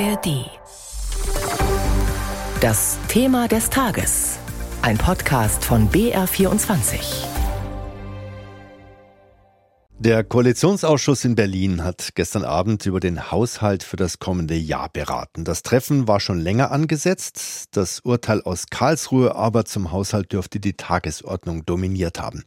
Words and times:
ARD. 0.00 0.50
Das 2.60 2.98
Thema 3.06 3.46
des 3.46 3.70
Tages. 3.70 4.38
Ein 4.82 4.98
Podcast 4.98 5.64
von 5.64 5.88
BR24. 5.88 7.24
Der 10.00 10.24
Koalitionsausschuss 10.24 11.24
in 11.24 11.36
Berlin 11.36 11.84
hat 11.84 12.10
gestern 12.14 12.44
Abend 12.44 12.84
über 12.84 12.98
den 12.98 13.30
Haushalt 13.30 13.84
für 13.84 13.96
das 13.96 14.18
kommende 14.18 14.56
Jahr 14.56 14.88
beraten. 14.88 15.44
Das 15.44 15.62
Treffen 15.62 16.08
war 16.08 16.18
schon 16.18 16.40
länger 16.40 16.72
angesetzt. 16.72 17.68
Das 17.70 18.00
Urteil 18.00 18.42
aus 18.42 18.66
Karlsruhe 18.68 19.36
aber 19.36 19.64
zum 19.64 19.92
Haushalt 19.92 20.32
dürfte 20.32 20.58
die 20.58 20.74
Tagesordnung 20.74 21.64
dominiert 21.64 22.20
haben. 22.20 22.42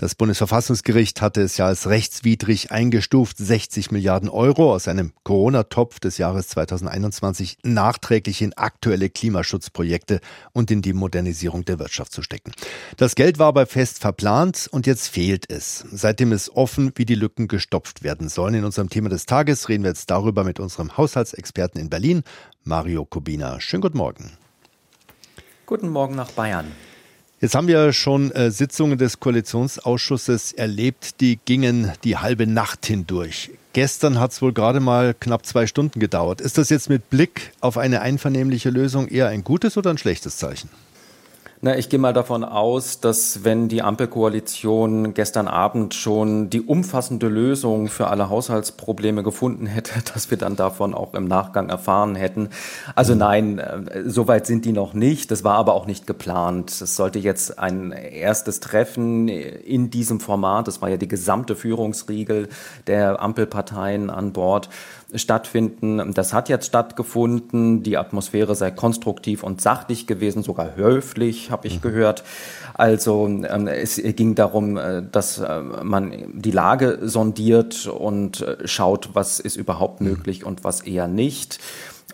Das 0.00 0.14
Bundesverfassungsgericht 0.14 1.20
hatte 1.20 1.42
es 1.42 1.58
ja 1.58 1.66
als 1.66 1.86
rechtswidrig 1.86 2.72
eingestuft, 2.72 3.36
60 3.36 3.90
Milliarden 3.90 4.30
Euro 4.30 4.72
aus 4.72 4.88
einem 4.88 5.12
Corona-Topf 5.24 6.00
des 6.00 6.16
Jahres 6.16 6.48
2021 6.48 7.58
nachträglich 7.64 8.40
in 8.40 8.54
aktuelle 8.54 9.10
Klimaschutzprojekte 9.10 10.20
und 10.54 10.70
in 10.70 10.80
die 10.80 10.94
Modernisierung 10.94 11.66
der 11.66 11.78
Wirtschaft 11.78 12.12
zu 12.12 12.22
stecken. 12.22 12.52
Das 12.96 13.14
Geld 13.14 13.38
war 13.38 13.48
aber 13.48 13.66
fest 13.66 13.98
verplant 13.98 14.68
und 14.72 14.86
jetzt 14.86 15.06
fehlt 15.06 15.50
es. 15.50 15.84
Seitdem 15.92 16.32
ist 16.32 16.48
offen, 16.48 16.92
wie 16.94 17.04
die 17.04 17.14
Lücken 17.14 17.46
gestopft 17.46 18.02
werden 18.02 18.30
sollen. 18.30 18.54
In 18.54 18.64
unserem 18.64 18.88
Thema 18.88 19.10
des 19.10 19.26
Tages 19.26 19.68
reden 19.68 19.84
wir 19.84 19.90
jetzt 19.90 20.10
darüber 20.10 20.44
mit 20.44 20.60
unserem 20.60 20.96
Haushaltsexperten 20.96 21.78
in 21.78 21.90
Berlin, 21.90 22.22
Mario 22.64 23.04
Kubina. 23.04 23.60
Schönen 23.60 23.82
guten 23.82 23.98
Morgen. 23.98 24.38
Guten 25.66 25.90
Morgen 25.90 26.14
nach 26.14 26.30
Bayern. 26.30 26.72
Jetzt 27.42 27.54
haben 27.54 27.68
wir 27.68 27.94
schon 27.94 28.30
äh, 28.32 28.50
Sitzungen 28.50 28.98
des 28.98 29.18
Koalitionsausschusses 29.18 30.52
erlebt, 30.52 31.22
die 31.22 31.38
gingen 31.42 31.90
die 32.04 32.18
halbe 32.18 32.46
Nacht 32.46 32.84
hindurch. 32.84 33.50
Gestern 33.72 34.20
hat 34.20 34.32
es 34.32 34.42
wohl 34.42 34.52
gerade 34.52 34.78
mal 34.78 35.14
knapp 35.18 35.46
zwei 35.46 35.66
Stunden 35.66 36.00
gedauert. 36.00 36.42
Ist 36.42 36.58
das 36.58 36.68
jetzt 36.68 36.90
mit 36.90 37.08
Blick 37.08 37.52
auf 37.62 37.78
eine 37.78 38.02
einvernehmliche 38.02 38.68
Lösung 38.68 39.08
eher 39.08 39.28
ein 39.28 39.42
gutes 39.42 39.78
oder 39.78 39.88
ein 39.88 39.96
schlechtes 39.96 40.36
Zeichen? 40.36 40.68
Na, 41.62 41.76
ich 41.76 41.90
gehe 41.90 41.98
mal 41.98 42.14
davon 42.14 42.42
aus, 42.42 43.00
dass 43.00 43.44
wenn 43.44 43.68
die 43.68 43.82
Ampelkoalition 43.82 45.12
gestern 45.12 45.46
Abend 45.46 45.92
schon 45.92 46.48
die 46.48 46.62
umfassende 46.62 47.28
Lösung 47.28 47.88
für 47.88 48.06
alle 48.06 48.30
Haushaltsprobleme 48.30 49.22
gefunden 49.22 49.66
hätte, 49.66 50.00
dass 50.14 50.30
wir 50.30 50.38
dann 50.38 50.56
davon 50.56 50.94
auch 50.94 51.12
im 51.12 51.28
Nachgang 51.28 51.68
erfahren 51.68 52.14
hätten. 52.14 52.48
Also 52.94 53.14
nein, 53.14 53.58
äh, 53.58 54.04
soweit 54.06 54.46
sind 54.46 54.64
die 54.64 54.72
noch 54.72 54.94
nicht. 54.94 55.30
Das 55.30 55.44
war 55.44 55.56
aber 55.56 55.74
auch 55.74 55.84
nicht 55.84 56.06
geplant. 56.06 56.70
Es 56.70 56.96
sollte 56.96 57.18
jetzt 57.18 57.58
ein 57.58 57.92
erstes 57.92 58.60
Treffen 58.60 59.28
in 59.28 59.90
diesem 59.90 60.18
Format, 60.18 60.66
das 60.66 60.80
war 60.80 60.88
ja 60.88 60.96
die 60.96 61.08
gesamte 61.08 61.56
Führungsriegel 61.56 62.48
der 62.86 63.20
Ampelparteien 63.20 64.08
an 64.08 64.32
Bord, 64.32 64.70
stattfinden. 65.14 66.12
Das 66.14 66.32
hat 66.32 66.48
jetzt 66.48 66.66
stattgefunden. 66.66 67.82
Die 67.82 67.96
Atmosphäre 67.96 68.54
sei 68.54 68.70
konstruktiv 68.70 69.42
und 69.42 69.60
sachlich 69.60 70.06
gewesen, 70.06 70.42
sogar 70.42 70.76
höflich, 70.76 71.50
habe 71.50 71.66
ich 71.66 71.76
mhm. 71.76 71.82
gehört. 71.82 72.24
Also 72.74 73.26
ähm, 73.26 73.66
es 73.66 73.96
ging 73.96 74.34
darum, 74.34 74.76
äh, 74.76 75.02
dass 75.10 75.38
äh, 75.38 75.60
man 75.82 76.12
die 76.32 76.50
Lage 76.50 76.98
sondiert 77.02 77.86
und 77.86 78.40
äh, 78.40 78.66
schaut, 78.66 79.10
was 79.14 79.40
ist 79.40 79.56
überhaupt 79.56 80.00
mhm. 80.00 80.08
möglich 80.08 80.44
und 80.44 80.64
was 80.64 80.80
eher 80.82 81.08
nicht. 81.08 81.58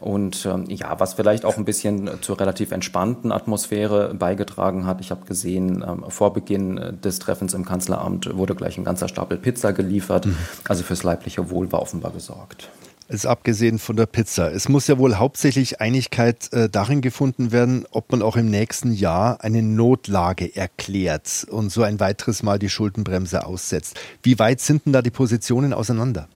Und 0.00 0.46
ähm, 0.46 0.64
ja, 0.68 0.98
was 1.00 1.14
vielleicht 1.14 1.44
auch 1.44 1.56
ein 1.56 1.64
bisschen 1.64 2.10
zur 2.20 2.38
relativ 2.38 2.72
entspannten 2.72 3.32
Atmosphäre 3.32 4.14
beigetragen 4.14 4.86
hat. 4.86 5.00
Ich 5.00 5.10
habe 5.10 5.24
gesehen, 5.26 5.84
ähm, 5.86 6.04
vor 6.08 6.32
Beginn 6.32 6.98
des 7.02 7.18
Treffens 7.18 7.54
im 7.54 7.64
Kanzleramt 7.64 8.36
wurde 8.36 8.54
gleich 8.54 8.78
ein 8.78 8.84
ganzer 8.84 9.08
Stapel 9.08 9.38
Pizza 9.38 9.72
geliefert. 9.72 10.26
Mhm. 10.26 10.36
Also 10.68 10.82
fürs 10.82 11.02
leibliche 11.02 11.50
Wohl 11.50 11.72
war 11.72 11.82
offenbar 11.82 12.12
gesorgt. 12.12 12.68
Ist 13.08 13.24
abgesehen 13.24 13.78
von 13.78 13.94
der 13.94 14.06
Pizza. 14.06 14.50
Es 14.50 14.68
muss 14.68 14.88
ja 14.88 14.98
wohl 14.98 15.14
hauptsächlich 15.14 15.80
Einigkeit 15.80 16.52
äh, 16.52 16.68
darin 16.68 17.00
gefunden 17.00 17.52
werden, 17.52 17.86
ob 17.92 18.10
man 18.10 18.20
auch 18.20 18.36
im 18.36 18.50
nächsten 18.50 18.92
Jahr 18.92 19.44
eine 19.44 19.62
Notlage 19.62 20.56
erklärt 20.56 21.46
und 21.48 21.70
so 21.70 21.84
ein 21.84 22.00
weiteres 22.00 22.42
Mal 22.42 22.58
die 22.58 22.68
Schuldenbremse 22.68 23.46
aussetzt. 23.46 23.96
Wie 24.24 24.40
weit 24.40 24.60
sind 24.60 24.86
denn 24.86 24.92
da 24.92 25.02
die 25.02 25.10
Positionen 25.10 25.72
auseinander? 25.72 26.28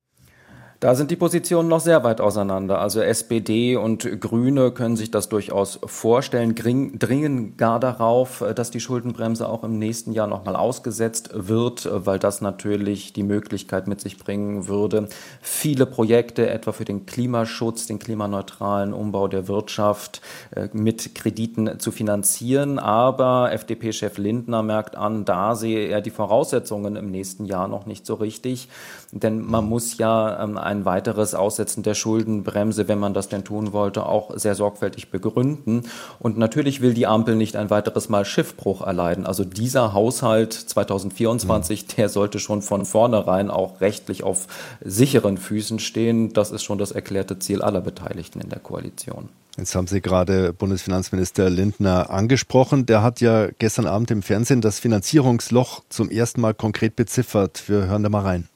Da 0.80 0.94
sind 0.94 1.10
die 1.10 1.16
Positionen 1.16 1.68
noch 1.68 1.80
sehr 1.80 2.04
weit 2.04 2.22
auseinander. 2.22 2.80
Also 2.80 3.02
SPD 3.02 3.76
und 3.76 4.18
Grüne 4.18 4.70
können 4.70 4.96
sich 4.96 5.10
das 5.10 5.28
durchaus 5.28 5.78
vorstellen, 5.84 6.54
dringen 6.54 7.58
gar 7.58 7.78
darauf, 7.78 8.40
äh, 8.40 8.54
dass 8.54 8.70
die 8.70 8.80
Schuldenbremse 8.80 9.46
auch 9.46 9.62
im 9.62 9.78
nächsten 9.78 10.12
Jahr 10.12 10.26
nochmal 10.26 10.56
ausgesetzt 10.56 11.32
wird, 11.34 11.84
äh, 11.84 12.06
weil 12.06 12.18
das 12.18 12.40
natürlich 12.40 13.12
die 13.12 13.24
Möglichkeit 13.24 13.88
mit 13.88 14.00
sich 14.00 14.16
bringen 14.16 14.68
würde, 14.68 15.10
viele 15.42 15.84
Projekte, 15.84 16.48
etwa 16.48 16.72
für 16.72 16.86
den 16.86 17.04
Klimaschutz, 17.04 17.86
den 17.86 17.98
klimaneutralen 17.98 18.94
Umbau 18.94 19.28
der 19.28 19.48
Wirtschaft, 19.48 20.22
äh, 20.56 20.70
mit 20.72 21.14
Krediten 21.14 21.78
zu 21.78 21.92
finanzieren. 21.92 22.78
Aber 22.78 23.52
FDP-Chef 23.52 24.16
Lindner 24.16 24.62
merkt 24.62 24.96
an, 24.96 25.26
da 25.26 25.56
sehe 25.56 25.88
er 25.88 26.00
die 26.00 26.08
Voraussetzungen 26.08 26.96
im 26.96 27.10
nächsten 27.10 27.44
Jahr 27.44 27.68
noch 27.68 27.84
nicht 27.84 28.06
so 28.06 28.14
richtig. 28.14 28.70
Denn 29.12 29.44
man 29.44 29.68
muss 29.68 29.98
ja 29.98 30.42
ähm, 30.42 30.56
ein 30.70 30.84
weiteres 30.84 31.34
Aussetzen 31.34 31.82
der 31.82 31.94
Schuldenbremse, 31.94 32.86
wenn 32.86 33.00
man 33.00 33.12
das 33.12 33.28
denn 33.28 33.44
tun 33.44 33.72
wollte, 33.72 34.06
auch 34.06 34.30
sehr 34.36 34.54
sorgfältig 34.54 35.10
begründen. 35.10 35.82
Und 36.20 36.38
natürlich 36.38 36.80
will 36.80 36.94
die 36.94 37.08
Ampel 37.08 37.34
nicht 37.34 37.56
ein 37.56 37.70
weiteres 37.70 38.08
Mal 38.08 38.24
Schiffbruch 38.24 38.82
erleiden. 38.86 39.26
Also 39.26 39.44
dieser 39.44 39.92
Haushalt 39.92 40.52
2024, 40.52 41.82
mhm. 41.82 41.86
der 41.96 42.08
sollte 42.08 42.38
schon 42.38 42.62
von 42.62 42.84
vornherein 42.84 43.50
auch 43.50 43.80
rechtlich 43.80 44.22
auf 44.22 44.46
sicheren 44.82 45.36
Füßen 45.36 45.80
stehen. 45.80 46.32
Das 46.32 46.52
ist 46.52 46.62
schon 46.62 46.78
das 46.78 46.92
erklärte 46.92 47.38
Ziel 47.38 47.62
aller 47.62 47.80
Beteiligten 47.80 48.40
in 48.40 48.48
der 48.48 48.60
Koalition. 48.60 49.28
Jetzt 49.56 49.74
haben 49.74 49.88
Sie 49.88 50.00
gerade 50.00 50.52
Bundesfinanzminister 50.52 51.50
Lindner 51.50 52.10
angesprochen. 52.10 52.86
Der 52.86 53.02
hat 53.02 53.20
ja 53.20 53.48
gestern 53.58 53.86
Abend 53.86 54.10
im 54.12 54.22
Fernsehen 54.22 54.60
das 54.60 54.78
Finanzierungsloch 54.78 55.82
zum 55.88 56.08
ersten 56.08 56.40
Mal 56.40 56.54
konkret 56.54 56.94
beziffert. 56.94 57.68
Wir 57.68 57.86
hören 57.86 58.04
da 58.04 58.08
mal 58.08 58.22
rein. 58.22 58.49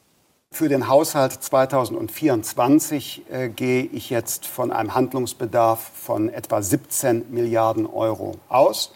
Für 0.54 0.69
den 0.69 0.87
Haushalt 0.87 1.32
2024 1.32 3.22
äh, 3.28 3.48
gehe 3.48 3.82
ich 3.82 4.09
jetzt 4.09 4.47
von 4.47 4.70
einem 4.70 4.94
Handlungsbedarf 4.94 5.81
von 5.81 6.28
etwa 6.28 6.62
17 6.62 7.25
Milliarden 7.32 7.87
Euro 7.87 8.37
aus. 8.48 8.94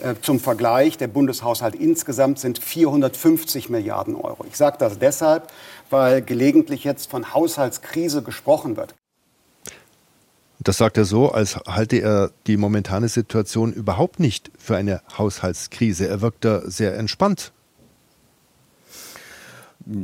Äh, 0.00 0.16
zum 0.20 0.40
Vergleich, 0.40 0.98
der 0.98 1.06
Bundeshaushalt 1.06 1.76
insgesamt 1.76 2.40
sind 2.40 2.58
450 2.58 3.70
Milliarden 3.70 4.16
Euro. 4.16 4.44
Ich 4.48 4.56
sage 4.56 4.78
das 4.80 4.98
deshalb, 4.98 5.52
weil 5.90 6.22
gelegentlich 6.22 6.82
jetzt 6.82 7.08
von 7.08 7.32
Haushaltskrise 7.32 8.22
gesprochen 8.22 8.76
wird. 8.76 8.96
Das 10.58 10.76
sagt 10.76 10.98
er 10.98 11.04
so, 11.04 11.30
als 11.30 11.56
halte 11.68 11.98
er 11.98 12.32
die 12.48 12.56
momentane 12.56 13.08
Situation 13.08 13.72
überhaupt 13.72 14.18
nicht 14.18 14.50
für 14.58 14.76
eine 14.76 15.02
Haushaltskrise. 15.16 16.08
Er 16.08 16.20
wirkt 16.20 16.44
da 16.44 16.68
sehr 16.68 16.98
entspannt 16.98 17.52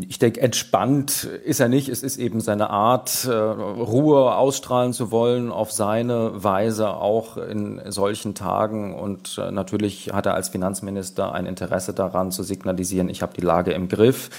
ich 0.09 0.20
denke, 0.20 0.41
entspannt 0.41 1.25
ist 1.25 1.59
er 1.59 1.69
nicht. 1.69 1.88
Es 1.88 2.04
ist 2.04 2.16
eben 2.16 2.41
seine 2.41 2.70
Art, 2.70 3.25
äh, 3.25 3.32
Ruhe 3.32 4.37
ausstrahlen 4.37 4.93
zu 4.93 5.10
wollen, 5.10 5.50
auf 5.50 5.72
seine 5.72 6.44
Weise 6.44 6.91
auch 6.91 7.37
in 7.37 7.81
solchen 7.87 8.37
Tagen. 8.37 8.94
Und 8.94 9.38
äh, 9.38 9.50
natürlich 9.50 10.12
hat 10.12 10.26
er 10.26 10.34
als 10.34 10.50
Finanzminister 10.50 11.32
ein 11.32 11.47
Interesse 11.47 11.94
daran 11.94 12.31
zu 12.31 12.44
signalisieren, 12.44 13.09
ich 13.09 13.22
habe 13.22 13.34
die 13.34 13.44
Lage 13.44 13.72
im 13.72 13.88
Griff. 13.88 14.31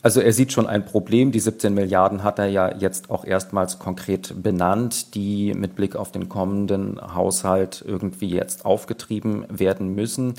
Also 0.00 0.20
er 0.20 0.32
sieht 0.32 0.52
schon 0.52 0.66
ein 0.66 0.86
Problem. 0.86 1.30
Die 1.30 1.40
17 1.40 1.74
Milliarden 1.74 2.22
hat 2.22 2.38
er 2.38 2.46
ja 2.46 2.74
jetzt 2.74 3.10
auch 3.10 3.26
erstmals 3.26 3.78
konkret 3.78 4.42
benannt, 4.42 5.14
die 5.14 5.52
mit 5.52 5.74
Blick 5.74 5.94
auf 5.94 6.10
den 6.10 6.30
kommenden 6.30 6.98
Haushalt 7.14 7.84
irgendwie 7.86 8.30
jetzt 8.30 8.64
aufgetrieben 8.64 9.44
werden 9.50 9.94
müssen. 9.94 10.34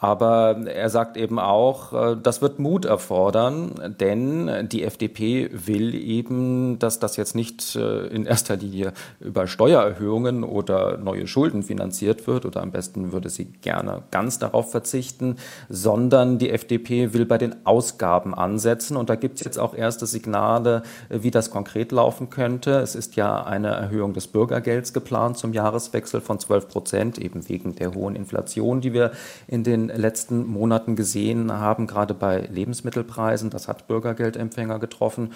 Aber 0.00 0.56
er 0.66 0.90
sagt 0.90 1.16
eben 1.16 1.38
auch, 1.38 1.92
äh, 1.92 2.16
das 2.22 2.40
wird 2.40 2.58
Mut 2.58 2.84
erfordern, 2.84 3.96
denn 4.00 4.68
die 4.68 4.84
FDP 4.84 5.50
will 5.52 5.94
eben, 5.94 6.78
dass 6.78 6.98
das 6.98 7.16
jetzt 7.16 7.34
nicht 7.34 7.74
äh, 7.74 8.06
in 8.06 8.26
erster 8.26 8.56
Linie 8.56 8.92
über 9.20 9.46
Steuererhöhungen 9.46 10.44
oder 10.44 10.98
neue 10.98 11.26
Schulden 11.26 11.62
finanziert 11.62 12.26
wird, 12.26 12.46
oder 12.46 12.62
am 12.62 12.70
besten 12.70 13.12
würde 13.12 13.28
sie 13.28 13.46
gerne 13.46 14.02
ganz 14.10 14.38
darauf 14.38 14.70
verzichten, 14.70 15.36
sondern 15.68 16.38
die 16.38 16.50
FDP 16.50 17.12
will 17.12 17.26
bei 17.26 17.38
den 17.38 17.66
Ausgaben 17.66 18.34
ansetzen. 18.34 18.96
Und 18.96 19.10
da 19.10 19.16
gibt 19.16 19.38
es 19.38 19.44
jetzt 19.44 19.58
auch 19.58 19.74
erste 19.74 20.06
Signale, 20.06 20.82
äh, 21.08 21.18
wie 21.22 21.30
das 21.30 21.50
konkret 21.50 21.90
laufen 21.90 22.30
könnte. 22.30 22.78
Es 22.78 22.94
ist 22.94 23.16
ja 23.16 23.44
eine 23.44 23.68
Erhöhung 23.68 24.12
des 24.12 24.28
Bürgergelds 24.28 24.92
geplant 24.92 25.38
zum 25.38 25.52
Jahreswechsel 25.52 26.20
von 26.20 26.38
12 26.38 26.68
Prozent, 26.68 27.18
eben 27.18 27.48
wegen 27.48 27.74
der 27.74 27.94
hohen 27.94 28.14
Inflation, 28.14 28.80
die 28.80 28.92
wir 28.92 29.10
in 29.46 29.64
den 29.64 29.87
letzten 29.88 30.46
Monaten 30.46 30.96
gesehen 30.96 31.52
haben, 31.52 31.86
gerade 31.86 32.14
bei 32.14 32.40
Lebensmittelpreisen. 32.40 33.50
Das 33.50 33.68
hat 33.68 33.88
Bürgergeldempfänger 33.88 34.78
getroffen. 34.78 35.32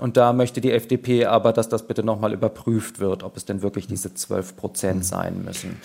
Und 0.00 0.16
da 0.16 0.32
möchte 0.32 0.60
die 0.60 0.72
FDP 0.72 1.26
aber, 1.26 1.52
dass 1.52 1.68
das 1.68 1.86
bitte 1.86 2.02
nochmal 2.02 2.32
überprüft 2.32 3.00
wird, 3.00 3.22
ob 3.22 3.36
es 3.36 3.44
denn 3.44 3.62
wirklich 3.62 3.86
diese 3.86 4.14
12 4.14 4.56
Prozent 4.56 4.98
mhm. 4.98 5.02
sein 5.04 5.44
müssen. 5.44 5.80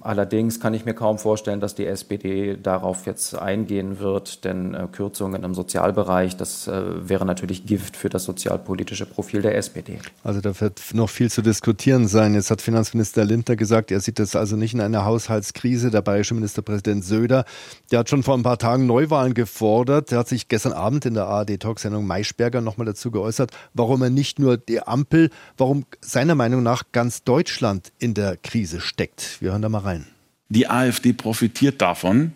Allerdings 0.00 0.60
kann 0.60 0.72
ich 0.72 0.84
mir 0.84 0.94
kaum 0.94 1.18
vorstellen, 1.18 1.60
dass 1.60 1.74
die 1.74 1.86
SPD 1.86 2.56
darauf 2.56 3.06
jetzt 3.06 3.34
eingehen 3.36 3.98
wird, 3.98 4.44
denn 4.44 4.74
äh, 4.74 4.86
Kürzungen 4.90 5.44
im 5.44 5.54
Sozialbereich, 5.54 6.36
das 6.36 6.66
äh, 6.68 7.08
wäre 7.08 7.26
natürlich 7.26 7.66
Gift 7.66 7.96
für 7.96 8.08
das 8.08 8.24
sozialpolitische 8.24 9.04
Profil 9.04 9.42
der 9.42 9.56
SPD. 9.56 9.98
Also 10.22 10.40
da 10.40 10.58
wird 10.58 10.80
noch 10.94 11.10
viel 11.10 11.30
zu 11.30 11.42
diskutieren 11.42 12.08
sein. 12.08 12.34
Jetzt 12.34 12.50
hat 12.50 12.62
Finanzminister 12.62 13.24
Lindner 13.24 13.56
gesagt, 13.56 13.90
er 13.90 14.00
sieht 14.00 14.18
das 14.18 14.36
also 14.36 14.56
nicht 14.56 14.72
in 14.72 14.80
einer 14.80 15.04
Haushaltskrise. 15.04 15.90
Der 15.90 16.00
bayerische 16.00 16.34
Ministerpräsident 16.34 17.04
Söder, 17.04 17.44
der 17.90 17.98
hat 17.98 18.08
schon 18.08 18.22
vor 18.22 18.34
ein 18.34 18.42
paar 18.42 18.58
Tagen 18.58 18.86
Neuwahlen 18.86 19.34
gefordert. 19.34 20.10
Der 20.10 20.18
hat 20.18 20.28
sich 20.28 20.48
gestern 20.48 20.72
Abend 20.72 21.04
in 21.04 21.14
der 21.14 21.26
ARD-Talksendung 21.26 22.06
Maischberger 22.06 22.62
nochmal 22.62 22.86
dazu 22.86 23.10
geäußert, 23.10 23.50
warum 23.74 24.02
er 24.02 24.10
nicht 24.10 24.38
nur 24.38 24.56
die 24.56 24.80
Ampel, 24.80 25.30
warum 25.58 25.84
seiner 26.00 26.34
Meinung 26.34 26.62
nach 26.62 26.84
ganz 26.92 27.22
Deutschland 27.24 27.92
in 27.98 28.14
der 28.14 28.38
Krise 28.38 28.80
steckt. 28.80 29.42
Wir 29.42 29.50
hören 29.50 29.60
da 29.60 29.73
mal 29.74 29.80
rein. 29.80 30.06
Die 30.48 30.68
AfD 30.68 31.12
profitiert 31.12 31.80
davon, 31.82 32.32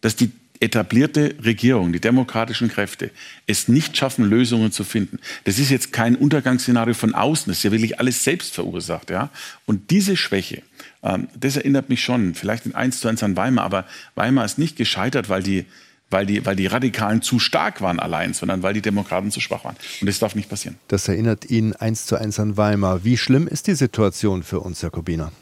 dass 0.00 0.16
die 0.16 0.32
etablierte 0.62 1.34
Regierung, 1.42 1.92
die 1.92 2.00
demokratischen 2.00 2.68
Kräfte, 2.68 3.10
es 3.46 3.66
nicht 3.66 3.96
schaffen, 3.96 4.24
Lösungen 4.24 4.70
zu 4.70 4.84
finden. 4.84 5.18
Das 5.44 5.58
ist 5.58 5.70
jetzt 5.70 5.92
kein 5.92 6.14
Untergangsszenario 6.14 6.94
von 6.94 7.14
außen, 7.14 7.50
das 7.50 7.58
ist 7.58 7.64
ja 7.64 7.72
wirklich 7.72 7.98
alles 7.98 8.22
selbst 8.22 8.54
verursacht. 8.54 9.10
Ja? 9.10 9.30
Und 9.66 9.90
diese 9.90 10.16
Schwäche, 10.16 10.62
ähm, 11.02 11.26
das 11.34 11.56
erinnert 11.56 11.88
mich 11.88 12.02
schon, 12.02 12.34
vielleicht 12.34 12.64
in 12.64 12.76
1 12.76 13.00
zu 13.00 13.08
1 13.08 13.22
an 13.24 13.36
Weimar, 13.36 13.64
aber 13.64 13.84
Weimar 14.14 14.44
ist 14.44 14.58
nicht 14.58 14.76
gescheitert, 14.76 15.28
weil 15.28 15.42
die, 15.42 15.66
weil 16.10 16.26
die, 16.26 16.46
weil 16.46 16.54
die 16.54 16.68
Radikalen 16.68 17.22
zu 17.22 17.40
stark 17.40 17.80
waren 17.80 17.98
allein, 17.98 18.32
sondern 18.32 18.62
weil 18.62 18.74
die 18.74 18.82
Demokraten 18.82 19.32
zu 19.32 19.40
schwach 19.40 19.64
waren. 19.64 19.76
Und 20.00 20.06
das 20.06 20.20
darf 20.20 20.36
nicht 20.36 20.48
passieren. 20.48 20.76
Das 20.86 21.08
erinnert 21.08 21.50
Ihnen 21.50 21.74
1 21.74 22.06
zu 22.06 22.16
1 22.16 22.38
an 22.38 22.56
Weimar. 22.56 23.02
Wie 23.02 23.16
schlimm 23.16 23.48
ist 23.48 23.66
die 23.66 23.74
Situation 23.74 24.44
für 24.44 24.60
uns, 24.60 24.80
Jakobiner? 24.82 25.32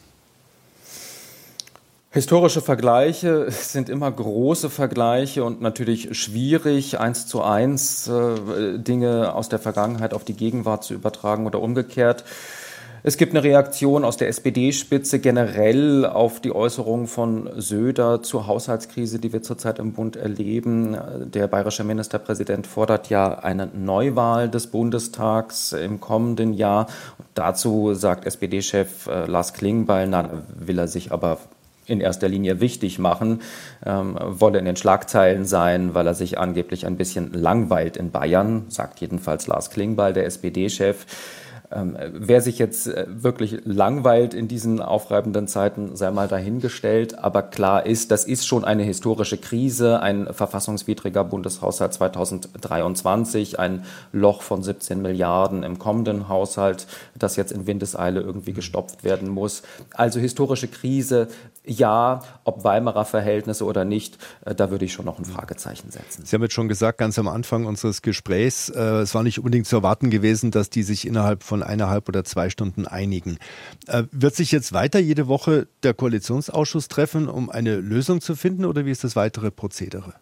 Historische 2.13 2.61
Vergleiche 2.61 3.47
sind 3.51 3.89
immer 3.89 4.11
große 4.11 4.69
Vergleiche 4.69 5.45
und 5.45 5.61
natürlich 5.61 6.19
schwierig, 6.19 6.99
eins 6.99 7.29
zu 7.29 7.41
eins 7.41 8.09
äh, 8.09 8.79
Dinge 8.79 9.33
aus 9.33 9.49
der 9.49 9.61
Vergangenheit 9.61 10.13
auf 10.13 10.25
die 10.25 10.35
Gegenwart 10.35 10.83
zu 10.83 10.95
übertragen 10.95 11.47
oder 11.47 11.63
umgekehrt. 11.63 12.25
Es 13.05 13.17
gibt 13.17 13.33
eine 13.33 13.45
Reaktion 13.45 14.05
aus 14.05 14.17
der 14.17 14.27
SPD-Spitze 14.29 15.21
generell 15.21 16.05
auf 16.05 16.41
die 16.41 16.53
Äußerungen 16.53 17.07
von 17.07 17.49
Söder 17.57 18.25
zur 18.25 18.49
Haushaltskrise, 18.49 19.21
die 19.21 19.33
wir 19.33 19.43
zurzeit 19.43 19.79
im 19.79 19.93
Bund 19.93 20.17
erleben. 20.17 20.99
Der 21.33 21.47
bayerische 21.47 21.85
Ministerpräsident 21.85 22.67
fordert 22.67 23.09
ja 23.09 23.39
eine 23.39 23.69
Neuwahl 23.69 24.51
des 24.51 24.67
Bundestags 24.67 25.73
im 25.73 26.01
kommenden 26.01 26.55
Jahr. 26.55 26.89
dazu 27.35 27.95
sagt 27.95 28.27
SPD-Chef 28.27 29.07
äh, 29.07 29.27
Lars 29.27 29.53
Klingbeil, 29.53 30.09
na, 30.09 30.43
will 30.59 30.79
er 30.81 30.89
sich 30.89 31.13
aber 31.13 31.39
in 31.87 32.01
erster 32.01 32.29
Linie 32.29 32.61
wichtig 32.61 32.99
machen, 32.99 33.41
ähm, 33.85 34.17
wolle 34.21 34.59
in 34.59 34.65
den 34.65 34.77
Schlagzeilen 34.77 35.45
sein, 35.45 35.95
weil 35.95 36.07
er 36.07 36.15
sich 36.15 36.39
angeblich 36.39 36.87
ein 36.87 36.97
bisschen 36.97 37.33
langweilt 37.33 37.97
in 37.97 38.11
Bayern, 38.11 38.67
sagt 38.69 39.01
jedenfalls 39.01 39.47
Lars 39.47 39.71
Klingbeil, 39.71 40.13
der 40.13 40.27
SPD-Chef. 40.27 41.07
Ähm, 41.73 41.97
wer 42.13 42.41
sich 42.41 42.59
jetzt 42.59 42.89
äh, 42.89 43.07
wirklich 43.09 43.59
langweilt 43.65 44.35
in 44.35 44.49
diesen 44.49 44.81
aufreibenden 44.83 45.47
Zeiten, 45.47 45.95
sei 45.95 46.11
mal 46.11 46.27
dahingestellt. 46.27 47.19
Aber 47.19 47.43
klar 47.43 47.87
ist, 47.87 48.11
das 48.11 48.25
ist 48.25 48.47
schon 48.47 48.65
eine 48.65 48.83
historische 48.83 49.39
Krise, 49.39 50.01
ein 50.01 50.33
verfassungswidriger 50.33 51.23
Bundeshaushalt 51.23 51.95
2023, 51.95 53.61
ein 53.61 53.85
Loch 54.13 54.43
von 54.43 54.65
17 54.65 55.01
Milliarden 55.01 55.63
im 55.63 55.79
kommenden 55.79 56.29
Haushalt, 56.29 56.89
das 57.17 57.37
jetzt 57.37 57.53
in 57.53 57.69
Windeseile 57.69 58.21
irgendwie 58.21 58.53
gestopft 58.53 59.05
werden 59.05 59.29
muss. 59.29 59.63
Also 59.95 60.19
historische 60.19 60.67
Krise, 60.67 61.29
ja, 61.65 62.23
ob 62.45 62.65
Weimarer 62.65 63.05
Verhältnisse 63.05 63.65
oder 63.65 63.85
nicht, 63.85 64.19
äh, 64.45 64.55
da 64.55 64.71
würde 64.71 64.87
ich 64.87 64.93
schon 64.93 65.05
noch 65.05 65.19
ein 65.19 65.25
Fragezeichen 65.25 65.91
setzen. 65.91 66.25
Sie 66.25 66.35
haben 66.35 66.43
jetzt 66.43 66.55
schon 66.55 66.69
gesagt, 66.69 66.99
ganz 66.99 67.19
am 67.19 67.29
Anfang 67.29 67.67
unseres 67.67 68.03
Gesprächs, 68.03 68.71
äh, 68.71 68.81
es 69.01 69.15
war 69.15 69.23
nicht 69.23 69.39
unbedingt 69.39 69.67
zu 69.67 69.77
erwarten 69.77 70.11
gewesen, 70.11 70.51
dass 70.51 70.71
die 70.71 70.83
sich 70.83 71.07
innerhalb 71.07 71.43
von 71.43 71.60
eineinhalb 71.63 72.09
oder 72.09 72.25
zwei 72.25 72.51
Stunden 72.51 72.87
einigen. 72.87 73.39
Äh, 73.87 74.05
wird 74.13 74.35
sich 74.35 74.53
jetzt 74.53 74.73
weiter 74.73 74.99
jede 74.99 75.29
Woche 75.29 75.69
der 75.83 75.95
Koalitionsausschuss 75.95 76.89
treffen, 76.89 77.29
um 77.29 77.51
eine 77.51 77.77
Lösung 77.77 78.21
zu 78.21 78.37
finden 78.37 78.65
oder 78.65 78.85
wie 78.87 78.91
ist 78.91 79.05
das 79.05 79.17
weitere 79.17 79.51
Prozedere? 79.51 80.15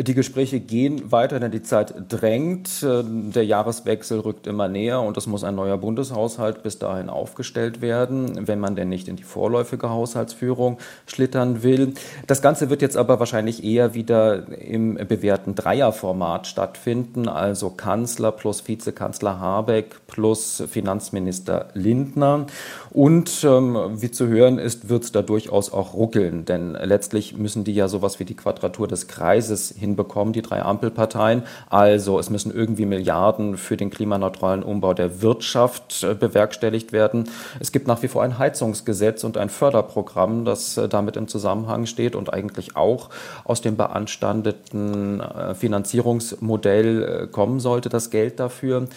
Die 0.00 0.14
Gespräche 0.14 0.60
gehen 0.60 1.10
weiter, 1.10 1.40
denn 1.40 1.50
die 1.50 1.64
Zeit 1.64 1.92
drängt. 2.08 2.82
Der 2.82 3.44
Jahreswechsel 3.44 4.20
rückt 4.20 4.46
immer 4.46 4.68
näher 4.68 5.02
und 5.02 5.16
es 5.16 5.26
muss 5.26 5.42
ein 5.42 5.56
neuer 5.56 5.76
Bundeshaushalt 5.76 6.62
bis 6.62 6.78
dahin 6.78 7.08
aufgestellt 7.08 7.80
werden, 7.80 8.46
wenn 8.46 8.60
man 8.60 8.76
denn 8.76 8.90
nicht 8.90 9.08
in 9.08 9.16
die 9.16 9.24
vorläufige 9.24 9.90
Haushaltsführung 9.90 10.78
schlittern 11.06 11.64
will. 11.64 11.94
Das 12.28 12.42
Ganze 12.42 12.70
wird 12.70 12.80
jetzt 12.80 12.96
aber 12.96 13.18
wahrscheinlich 13.18 13.64
eher 13.64 13.94
wieder 13.94 14.46
im 14.56 14.94
bewährten 14.94 15.56
Dreierformat 15.56 16.46
stattfinden, 16.46 17.26
also 17.26 17.70
Kanzler 17.70 18.30
plus 18.30 18.68
Vizekanzler 18.68 19.40
Habeck 19.40 20.06
plus 20.06 20.62
Finanzminister 20.70 21.70
Lindner. 21.74 22.46
Und 22.90 23.42
ähm, 23.42 23.76
wie 24.00 24.12
zu 24.12 24.28
hören 24.28 24.58
ist, 24.58 24.88
wird 24.88 25.02
es 25.02 25.10
da 25.10 25.22
durchaus 25.22 25.72
auch 25.72 25.94
ruckeln, 25.94 26.44
denn 26.44 26.74
letztlich 26.74 27.36
müssen 27.36 27.64
die 27.64 27.74
ja 27.74 27.88
sowas 27.88 28.20
wie 28.20 28.24
die 28.24 28.36
Quadratur 28.36 28.86
des 28.86 29.08
Kreises 29.08 29.74
hin 29.76 29.87
hinbekommen, 29.88 30.32
die 30.32 30.42
drei 30.42 30.62
Ampelparteien. 30.62 31.42
Also 31.68 32.18
es 32.18 32.30
müssen 32.30 32.54
irgendwie 32.54 32.86
Milliarden 32.86 33.56
für 33.56 33.76
den 33.76 33.90
klimaneutralen 33.90 34.62
Umbau 34.62 34.94
der 34.94 35.22
Wirtschaft 35.22 36.02
äh, 36.02 36.14
bewerkstelligt 36.14 36.92
werden. 36.92 37.28
Es 37.60 37.72
gibt 37.72 37.86
nach 37.86 38.02
wie 38.02 38.08
vor 38.08 38.22
ein 38.22 38.38
Heizungsgesetz 38.38 39.24
und 39.24 39.36
ein 39.36 39.48
Förderprogramm, 39.48 40.44
das 40.44 40.76
äh, 40.76 40.88
damit 40.88 41.16
im 41.16 41.28
Zusammenhang 41.28 41.86
steht 41.86 42.14
und 42.14 42.32
eigentlich 42.32 42.76
auch 42.76 43.10
aus 43.44 43.60
dem 43.60 43.76
beanstandeten 43.76 45.20
äh, 45.20 45.54
Finanzierungsmodell 45.54 47.28
kommen 47.32 47.60
sollte, 47.60 47.88
das 47.88 48.10
Geld 48.10 48.40
dafür 48.40 48.88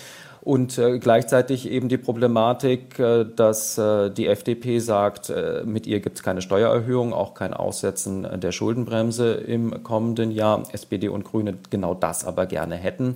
und 0.41 0.79
äh, 0.79 0.97
gleichzeitig 0.97 1.69
eben 1.69 1.88
die 1.88 1.97
Problematik, 1.97 2.97
äh, 2.97 3.25
dass 3.25 3.77
äh, 3.77 4.09
die 4.09 4.27
FDP 4.27 4.79
sagt, 4.79 5.29
äh, 5.29 5.61
mit 5.63 5.85
ihr 5.85 5.99
gibt 5.99 6.17
es 6.17 6.23
keine 6.23 6.41
Steuererhöhung, 6.41 7.13
auch 7.13 7.35
kein 7.35 7.53
Aussetzen 7.53 8.27
der 8.39 8.51
Schuldenbremse 8.51 9.33
im 9.33 9.83
kommenden 9.83 10.31
Jahr. 10.31 10.63
SPD 10.71 11.09
und 11.09 11.25
Grüne 11.25 11.57
genau 11.69 11.93
das 11.93 12.25
aber 12.25 12.47
gerne 12.47 12.75
hätten. 12.75 13.13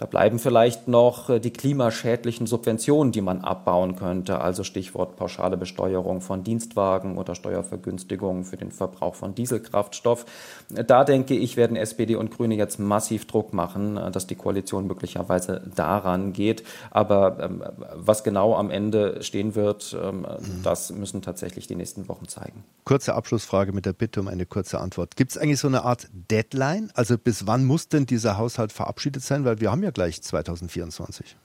Da 0.00 0.06
bleiben 0.06 0.38
vielleicht 0.38 0.88
noch 0.88 1.28
äh, 1.28 1.40
die 1.40 1.52
klimaschädlichen 1.52 2.46
Subventionen, 2.46 3.12
die 3.12 3.20
man 3.20 3.42
abbauen 3.42 3.96
könnte, 3.96 4.40
also 4.40 4.64
Stichwort 4.64 5.16
pauschale 5.16 5.58
Besteuerung 5.58 6.22
von 6.22 6.42
Dienstwagen 6.42 7.18
oder 7.18 7.34
Steuervergünstigungen 7.34 8.44
für 8.44 8.56
den 8.56 8.72
Verbrauch 8.72 9.14
von 9.14 9.34
Dieselkraftstoff. 9.34 10.24
Da 10.70 11.04
denke 11.04 11.36
ich, 11.36 11.58
werden 11.58 11.76
SPD 11.76 12.16
und 12.16 12.30
Grüne 12.30 12.54
jetzt 12.54 12.78
massiv 12.78 13.26
Druck 13.26 13.52
machen, 13.52 13.98
äh, 13.98 14.10
dass 14.10 14.26
die 14.26 14.36
Koalition 14.36 14.86
möglicherweise 14.86 15.60
daran 15.76 16.32
geht. 16.32 16.64
Aber 16.90 17.38
ähm, 17.38 17.62
was 17.94 18.24
genau 18.24 18.56
am 18.56 18.70
Ende 18.70 19.22
stehen 19.22 19.54
wird, 19.54 19.94
ähm, 20.02 20.20
mhm. 20.20 20.62
das 20.62 20.92
müssen 20.92 21.20
tatsächlich 21.20 21.66
die 21.66 21.76
nächsten 21.76 22.08
Wochen 22.08 22.26
zeigen. 22.26 22.64
Kurze 22.84 23.14
Abschlussfrage 23.14 23.72
mit 23.72 23.84
der 23.84 23.92
Bitte 23.92 24.20
um 24.20 24.28
eine 24.28 24.46
kurze 24.46 24.80
Antwort. 24.80 25.16
Gibt 25.16 25.32
es 25.32 25.36
eigentlich 25.36 25.60
so 25.60 25.68
eine 25.68 25.84
Art 25.84 26.08
Deadline? 26.30 26.90
Also 26.94 27.18
bis 27.18 27.46
wann 27.46 27.66
muss 27.66 27.88
denn 27.88 28.06
dieser 28.06 28.38
Haushalt 28.38 28.72
verabschiedet 28.72 29.22
sein? 29.22 29.44
Weil 29.44 29.60
wir 29.60 29.70
haben 29.70 29.82
ja 29.82 29.89
gleich 29.92 30.20
2024. 30.22 31.36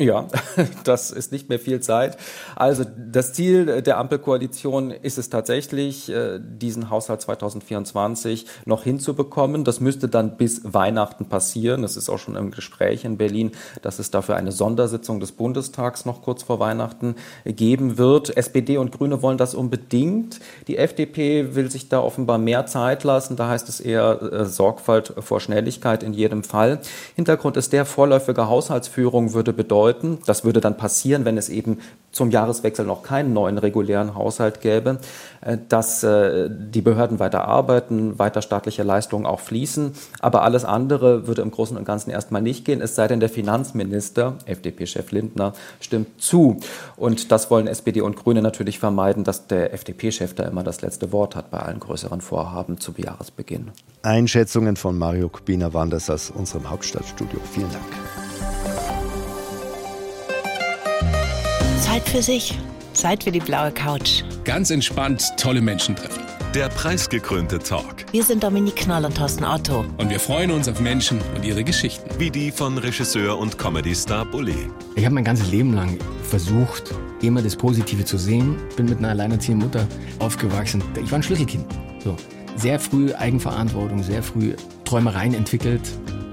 Ja, 0.00 0.28
das 0.84 1.10
ist 1.10 1.30
nicht 1.30 1.50
mehr 1.50 1.58
viel 1.58 1.80
Zeit. 1.80 2.16
Also 2.56 2.84
das 2.96 3.34
Ziel 3.34 3.82
der 3.82 3.98
Ampelkoalition 3.98 4.92
ist 4.92 5.18
es 5.18 5.28
tatsächlich, 5.28 6.08
äh, 6.08 6.40
diesen 6.40 6.88
Haushalt 6.88 7.20
2024 7.20 8.46
noch 8.64 8.82
hinzubekommen. 8.82 9.62
Das 9.62 9.80
müsste 9.80 10.08
dann 10.08 10.38
bis 10.38 10.62
Weihnachten 10.64 11.26
passieren. 11.26 11.84
Es 11.84 11.98
ist 11.98 12.08
auch 12.08 12.16
schon 12.16 12.34
im 12.34 12.50
Gespräch 12.50 13.04
in 13.04 13.18
Berlin, 13.18 13.52
dass 13.82 13.98
es 13.98 14.10
dafür 14.10 14.36
eine 14.36 14.52
Sondersitzung 14.52 15.20
des 15.20 15.32
Bundestags 15.32 16.06
noch 16.06 16.22
kurz 16.22 16.44
vor 16.44 16.60
Weihnachten 16.60 17.16
geben 17.44 17.98
wird. 17.98 18.34
SPD 18.34 18.78
und 18.78 18.92
Grüne 18.92 19.20
wollen 19.20 19.36
das 19.36 19.54
unbedingt. 19.54 20.40
Die 20.66 20.78
FDP 20.78 21.54
will 21.54 21.70
sich 21.70 21.90
da 21.90 22.00
offenbar 22.00 22.38
mehr 22.38 22.64
Zeit 22.64 23.04
lassen. 23.04 23.36
Da 23.36 23.50
heißt 23.50 23.68
es 23.68 23.80
eher 23.80 24.22
äh, 24.22 24.44
Sorgfalt 24.46 25.12
vor 25.18 25.40
Schnelligkeit 25.40 26.02
in 26.02 26.14
jedem 26.14 26.42
Fall. 26.42 26.80
Hintergrund 27.16 27.58
ist 27.58 27.74
der 27.74 27.84
vorläufige 27.84 28.48
Haushaltsführung 28.48 29.34
würde 29.34 29.52
bedeuten, 29.52 29.89
bedeuten. 29.90 30.18
Das 30.26 30.44
würde 30.44 30.60
dann 30.60 30.76
passieren, 30.76 31.24
wenn 31.24 31.36
es 31.36 31.48
eben 31.48 31.78
zum 32.12 32.30
Jahreswechsel 32.30 32.84
noch 32.84 33.04
keinen 33.04 33.32
neuen 33.32 33.56
regulären 33.56 34.16
Haushalt 34.16 34.60
gäbe, 34.60 34.98
äh, 35.42 35.58
dass 35.68 36.02
äh, 36.02 36.50
die 36.50 36.82
Behörden 36.82 37.20
weiter 37.20 37.44
arbeiten, 37.44 38.18
weiter 38.18 38.42
staatliche 38.42 38.82
Leistungen 38.82 39.26
auch 39.26 39.38
fließen. 39.38 39.92
Aber 40.18 40.42
alles 40.42 40.64
andere 40.64 41.28
würde 41.28 41.42
im 41.42 41.52
Großen 41.52 41.76
und 41.76 41.84
Ganzen 41.84 42.10
erstmal 42.10 42.42
nicht 42.42 42.64
gehen, 42.64 42.80
es 42.80 42.96
sei 42.96 43.06
denn, 43.06 43.20
der 43.20 43.28
Finanzminister, 43.28 44.34
FDP-Chef 44.46 45.12
Lindner, 45.12 45.52
stimmt 45.80 46.20
zu. 46.20 46.56
Und 46.96 47.30
das 47.30 47.50
wollen 47.50 47.68
SPD 47.68 48.00
und 48.00 48.16
Grüne 48.16 48.42
natürlich 48.42 48.80
vermeiden, 48.80 49.22
dass 49.22 49.46
der 49.46 49.72
FDP-Chef 49.72 50.34
da 50.34 50.44
immer 50.44 50.64
das 50.64 50.82
letzte 50.82 51.12
Wort 51.12 51.36
hat 51.36 51.50
bei 51.52 51.58
allen 51.60 51.78
größeren 51.78 52.20
Vorhaben 52.20 52.80
zu 52.80 52.92
Jahresbeginn. 52.96 53.70
Einschätzungen 54.02 54.76
von 54.76 54.98
Mario 54.98 55.28
Kubina 55.28 55.72
waren 55.72 55.90
das 55.90 56.10
aus 56.10 56.30
unserem 56.30 56.68
Hauptstadtstudio. 56.70 57.38
Vielen 57.52 57.70
Dank. 57.70 58.29
Zeit 61.90 62.08
für 62.08 62.22
sich 62.22 62.56
Zeit 62.92 63.24
für 63.24 63.32
die 63.32 63.40
blaue 63.40 63.72
Couch. 63.72 64.22
Ganz 64.44 64.70
entspannt 64.70 65.24
tolle 65.36 65.60
Menschen 65.60 65.96
treffen. 65.96 66.22
Der 66.54 66.68
preisgekrönte 66.68 67.58
Talk. 67.58 68.06
Wir 68.12 68.22
sind 68.22 68.44
Dominik 68.44 68.76
Knall 68.76 69.04
und 69.04 69.16
Thorsten 69.16 69.42
Otto. 69.42 69.84
Und 69.98 70.08
wir 70.08 70.20
freuen 70.20 70.52
uns 70.52 70.68
auf 70.68 70.78
Menschen 70.78 71.20
und 71.34 71.44
ihre 71.44 71.64
Geschichten. 71.64 72.08
Wie 72.16 72.30
die 72.30 72.52
von 72.52 72.78
Regisseur 72.78 73.36
und 73.36 73.58
Comedy-Star 73.58 74.24
Bully. 74.24 74.70
Ich 74.94 75.04
habe 75.04 75.16
mein 75.16 75.24
ganzes 75.24 75.50
Leben 75.50 75.74
lang 75.74 75.98
versucht, 76.22 76.94
immer 77.22 77.42
das 77.42 77.56
Positive 77.56 78.04
zu 78.04 78.18
sehen. 78.18 78.56
Bin 78.76 78.86
mit 78.86 78.98
einer 78.98 79.08
alleinerziehenden 79.08 79.66
Mutter 79.66 79.88
aufgewachsen. 80.20 80.84
Ich 81.02 81.10
war 81.10 81.18
ein 81.18 81.24
Schlüsselkind. 81.24 81.66
So. 82.04 82.14
Sehr 82.54 82.78
früh 82.78 83.12
Eigenverantwortung, 83.14 84.04
sehr 84.04 84.22
früh 84.22 84.54
Träumereien 84.84 85.34
entwickelt, 85.34 85.82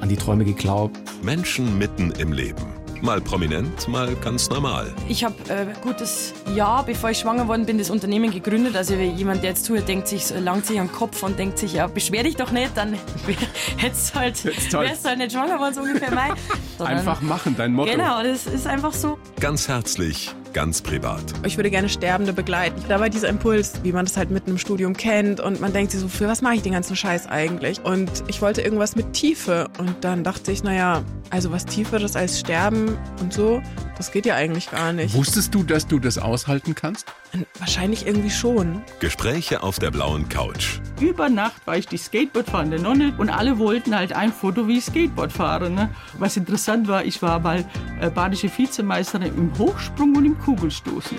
an 0.01 0.09
die 0.09 0.17
Träume 0.17 0.45
geglaubt. 0.45 0.99
Menschen 1.23 1.79
mitten 1.79 2.11
im 2.11 2.31
Leben. 2.31 2.76
Mal 3.01 3.21
prominent, 3.21 3.87
mal 3.87 4.15
ganz 4.15 4.49
normal. 4.49 4.93
Ich 5.07 5.23
habe 5.23 5.35
äh, 5.49 5.67
gutes 5.81 6.33
Jahr, 6.55 6.83
bevor 6.83 7.11
ich 7.11 7.19
schwanger 7.19 7.47
worden 7.47 7.65
bin, 7.65 7.77
das 7.77 7.89
Unternehmen 7.89 8.31
gegründet. 8.31 8.75
Also 8.75 8.95
jemand, 8.95 9.43
der 9.43 9.51
jetzt 9.51 9.65
zuhört, 9.65 9.87
denkt 9.87 10.07
sich, 10.07 10.29
langt 10.39 10.65
sich 10.65 10.79
am 10.79 10.91
Kopf 10.91 11.21
und 11.23 11.37
denkt 11.37 11.59
sich, 11.59 11.73
ja, 11.73 11.87
beschwer 11.87 12.23
dich 12.23 12.35
doch 12.35 12.51
nicht, 12.51 12.75
dann 12.75 12.97
hättest 13.77 14.15
halt, 14.15 14.43
wärst 14.45 14.73
du 14.73 15.09
halt 15.09 15.17
nicht 15.17 15.31
schwanger 15.31 15.59
worden, 15.59 15.75
so 15.75 15.81
ungefähr 15.81 16.13
mein. 16.13 16.33
Einfach 16.79 17.21
machen, 17.21 17.55
dein 17.57 17.73
Motto. 17.73 17.91
Genau, 17.91 18.23
das 18.23 18.45
ist 18.45 18.67
einfach 18.67 18.93
so. 18.93 19.17
Ganz 19.39 19.67
herzlich, 19.67 20.33
ganz 20.53 20.81
privat. 20.81 21.21
Ich 21.45 21.57
würde 21.57 21.69
gerne 21.69 21.89
Sterbende 21.89 22.33
begleiten. 22.33 22.81
Da 22.87 22.99
war 22.99 23.09
dieser 23.09 23.29
Impuls, 23.29 23.73
wie 23.83 23.91
man 23.91 24.05
das 24.05 24.17
halt 24.17 24.31
mitten 24.31 24.51
im 24.51 24.57
Studium 24.57 24.95
kennt 24.95 25.39
und 25.39 25.59
man 25.59 25.73
denkt 25.73 25.91
sich 25.91 26.01
so, 26.01 26.07
für 26.07 26.27
was 26.27 26.41
mache 26.41 26.55
ich 26.55 26.61
den 26.61 26.73
ganzen 26.73 26.95
Scheiß 26.95 27.27
eigentlich? 27.27 27.83
Und 27.83 28.09
ich 28.27 28.41
wollte 28.41 28.61
irgendwas 28.61 28.95
mit 28.95 29.13
Tiefe 29.13 29.67
und 29.77 29.95
dann 30.01 30.23
dachte 30.23 30.51
ich, 30.51 30.63
naja, 30.63 31.03
also 31.29 31.51
was 31.51 31.65
Tieferes 31.65 32.15
als 32.15 32.39
Sterben 32.39 32.97
und 33.21 33.33
so, 33.33 33.61
das 33.97 34.11
geht 34.11 34.25
ja 34.25 34.35
eigentlich 34.35 34.69
gar 34.69 34.93
nicht. 34.93 35.13
Wusstest 35.13 35.53
du, 35.55 35.63
dass 35.63 35.87
du 35.87 35.99
das 35.99 36.17
aushalten 36.17 36.75
kannst? 36.75 37.07
Wahrscheinlich 37.59 38.05
irgendwie 38.05 38.29
schon. 38.29 38.81
Gespräche 38.99 39.63
auf 39.63 39.79
der 39.79 39.91
blauen 39.91 40.29
Couch. 40.29 40.79
Über 41.01 41.29
Nacht 41.29 41.65
war 41.65 41.77
ich 41.77 41.87
die 41.87 41.97
Skateboardfahrende 41.97 42.79
Nonne 42.79 43.13
und 43.17 43.29
alle 43.29 43.57
wollten 43.57 43.95
halt 43.95 44.13
ein 44.13 44.31
Foto, 44.31 44.67
wie 44.67 44.77
ich 44.77 44.85
Skateboard 44.85 45.31
fahre. 45.31 45.69
Ne? 45.69 45.89
Was 46.17 46.37
interessant 46.37 46.87
war, 46.87 47.03
ich 47.05 47.21
war 47.21 47.39
mal 47.39 47.65
äh, 47.99 48.09
badische 48.09 48.49
Vizemeisterin 48.55 49.35
im 49.35 49.57
Hochsprung 49.57 50.15
und 50.15 50.25
im 50.25 50.39
Kugelstoßen. 50.39 51.17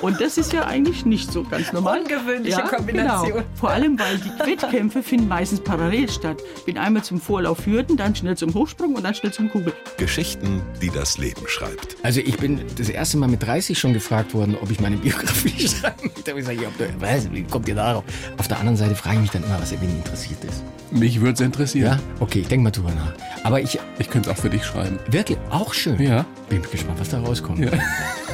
Und 0.00 0.20
das 0.20 0.38
ist 0.38 0.52
ja 0.52 0.66
eigentlich 0.66 1.04
nicht 1.04 1.32
so 1.32 1.42
ganz 1.42 1.72
normal. 1.72 2.00
Ungewöhnliche 2.00 2.58
ja, 2.58 2.66
Kombination. 2.66 3.32
Genau. 3.32 3.44
Vor 3.54 3.70
allem, 3.70 3.98
weil 3.98 4.18
die 4.18 4.50
Wettkämpfe 4.50 5.02
finden 5.02 5.28
meistens 5.28 5.60
parallel 5.60 6.08
statt. 6.08 6.38
Bin 6.66 6.78
einmal 6.78 7.02
zum 7.02 7.20
Vorlauf 7.20 7.66
Hürden, 7.66 7.96
dann 7.96 8.14
schnell 8.14 8.36
zum 8.36 8.54
Hochsprung 8.54 8.94
und 8.94 9.04
dann 9.04 9.14
schnell 9.14 9.32
zum 9.32 9.50
Kugel. 9.50 9.72
Geschichten, 9.96 10.62
die 10.80 10.90
das 10.90 11.18
Leben 11.18 11.42
schreibt. 11.46 11.96
Also 12.02 12.20
ich 12.20 12.36
bin 12.36 12.60
das 12.76 12.88
erste 12.88 13.16
Mal 13.16 13.28
mit 13.28 13.42
30 13.42 13.78
schon 13.78 13.92
gefragt 13.92 14.34
worden, 14.34 14.56
ob 14.60 14.70
ich 14.70 14.80
meine 14.80 14.96
Biografie 14.96 15.68
schreiben 15.68 15.96
möchte. 16.02 16.22
Da 16.22 16.30
habe 16.30 16.40
ich 16.40 16.48
gesagt, 16.48 16.80
ja, 16.80 16.86
was, 16.98 17.32
wie 17.32 17.42
kommt 17.42 17.68
ihr 17.68 17.74
darauf? 17.74 18.04
Auf 18.38 18.48
der 18.48 18.58
anderen 18.58 18.76
Seite 18.76 18.94
frage 18.94 19.16
ich 19.16 19.22
mich 19.22 19.30
dann 19.30 19.44
immer, 19.44 19.60
was 19.60 19.72
wen 19.72 19.90
interessiert 19.90 20.44
ist. 20.44 20.62
Mich 20.90 21.20
würde 21.20 21.34
es 21.34 21.40
interessieren. 21.40 21.98
Ja? 21.98 22.00
Okay, 22.20 22.40
ich 22.40 22.48
denke 22.48 22.64
mal 22.64 22.70
drüber 22.70 22.92
nach. 22.92 23.12
Aber 23.44 23.60
ich... 23.60 23.78
Ich 23.98 24.08
könnte 24.08 24.30
es 24.30 24.36
auch 24.36 24.40
für 24.40 24.48
dich 24.48 24.64
schreiben. 24.64 24.98
Wirklich? 25.10 25.38
Auch 25.50 25.74
schön. 25.74 26.00
Ja. 26.00 26.24
Bin 26.48 26.62
gespannt, 26.62 27.00
was 27.00 27.10
da 27.10 27.20
rauskommt. 27.20 27.58
Ja. 27.58 27.72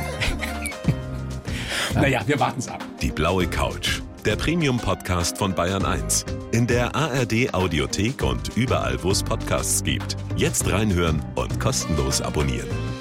Naja, 1.94 2.22
wir 2.26 2.40
warten 2.40 2.58
es 2.58 2.68
ab. 2.68 2.84
Die 3.00 3.10
blaue 3.10 3.46
Couch. 3.46 4.00
Der 4.24 4.36
Premium-Podcast 4.36 5.38
von 5.38 5.54
Bayern 5.54 5.84
1. 5.84 6.24
In 6.52 6.66
der 6.66 6.94
ARD-Audiothek 6.94 8.22
und 8.22 8.56
überall, 8.56 9.02
wo 9.02 9.10
es 9.10 9.22
Podcasts 9.22 9.82
gibt. 9.84 10.16
Jetzt 10.36 10.70
reinhören 10.70 11.22
und 11.36 11.60
kostenlos 11.60 12.20
abonnieren. 12.20 12.93